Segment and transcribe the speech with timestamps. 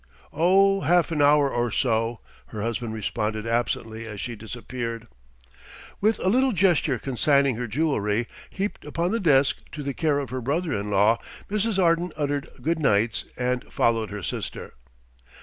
[0.33, 5.05] "Oh, half an hour or so," her husband responded absently as she disappeared.
[5.99, 10.31] With a little gesture consigning her jewellery, heaped upon the desk, to the care of
[10.31, 11.19] her brother in law,
[11.51, 11.77] Mrs.
[11.77, 14.73] Arden uttered good nights and followed her sister.